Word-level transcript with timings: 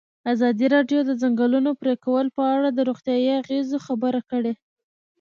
ازادي 0.33 0.65
راډیو 0.75 0.99
د 1.03 1.07
د 1.09 1.11
ځنګلونو 1.21 1.71
پرېکول 1.81 2.25
په 2.37 2.43
اړه 2.55 2.69
د 2.71 2.79
روغتیایي 2.89 3.29
اغېزو 3.41 3.77
خبره 3.87 4.21
کړې. 4.31 4.53